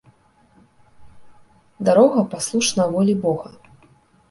Дарога 1.89 2.25
паслушна 2.33 2.83
волі 2.99 3.15
Бога 3.29 3.49